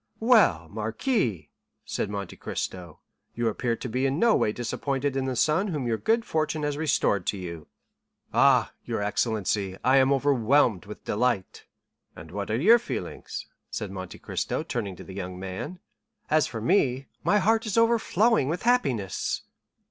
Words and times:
"Well, 0.19 0.67
marquis," 0.67 1.51
said 1.85 2.09
Monte 2.09 2.35
Cristo, 2.35 3.01
"you 3.35 3.47
appear 3.49 3.75
to 3.75 3.87
be 3.87 4.07
in 4.07 4.17
no 4.17 4.35
way 4.35 4.51
disappointed 4.51 5.15
in 5.15 5.25
the 5.25 5.35
son 5.35 5.67
whom 5.67 5.85
your 5.85 5.99
good 5.99 6.25
fortune 6.25 6.63
has 6.63 6.75
restored 6.75 7.27
to 7.27 7.37
you." 7.37 7.67
"Ah, 8.33 8.71
your 8.83 9.03
excellency, 9.03 9.77
I 9.83 9.97
am 9.97 10.11
overwhelmed 10.11 10.87
with 10.87 11.05
delight." 11.05 11.65
"And 12.15 12.31
what 12.31 12.49
are 12.49 12.57
your 12.57 12.79
feelings?" 12.79 13.45
said 13.69 13.91
Monte 13.91 14.17
Cristo, 14.17 14.63
turning 14.63 14.95
to 14.95 15.03
the 15.03 15.13
young 15.13 15.37
man. 15.39 15.77
"As 16.31 16.47
for 16.47 16.61
me, 16.61 17.05
my 17.23 17.37
heart 17.37 17.67
is 17.67 17.77
overflowing 17.77 18.49
with 18.49 18.63
happiness." 18.63 19.43